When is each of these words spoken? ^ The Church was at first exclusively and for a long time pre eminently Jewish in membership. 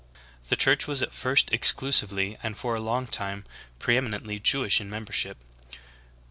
^ 0.45 0.49
The 0.49 0.55
Church 0.55 0.87
was 0.87 1.03
at 1.03 1.13
first 1.13 1.53
exclusively 1.53 2.35
and 2.41 2.57
for 2.57 2.73
a 2.73 2.79
long 2.79 3.05
time 3.05 3.45
pre 3.77 3.97
eminently 3.97 4.39
Jewish 4.39 4.81
in 4.81 4.89
membership. 4.89 5.37